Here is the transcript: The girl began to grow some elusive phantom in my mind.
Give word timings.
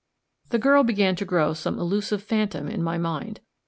The 0.49 0.57
girl 0.57 0.81
began 0.83 1.15
to 1.17 1.25
grow 1.25 1.53
some 1.53 1.77
elusive 1.77 2.23
phantom 2.23 2.67
in 2.67 2.81
my 2.81 2.97
mind. 2.97 3.39